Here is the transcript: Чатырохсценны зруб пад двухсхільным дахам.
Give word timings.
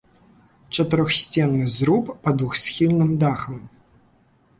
Чатырохсценны 0.77 1.67
зруб 1.73 2.05
пад 2.23 2.33
двухсхільным 2.39 3.11
дахам. 3.25 3.61